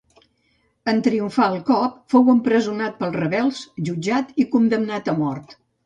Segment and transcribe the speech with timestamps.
[0.93, 5.61] En triomfar el cop fou empresonat pels rebels, jutjat i condemnat a mort.